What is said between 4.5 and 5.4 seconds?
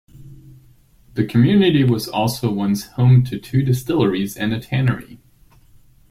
a tannery.